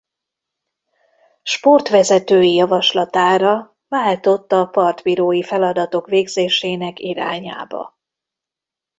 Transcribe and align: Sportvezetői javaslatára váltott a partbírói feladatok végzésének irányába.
Sportvezetői 1.43 2.53
javaslatára 2.53 3.77
váltott 3.87 4.51
a 4.51 4.65
partbírói 4.65 5.43
feladatok 5.43 6.07
végzésének 6.07 6.99
irányába. 6.99 7.97